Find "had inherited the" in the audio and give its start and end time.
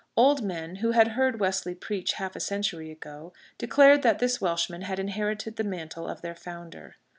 4.81-5.63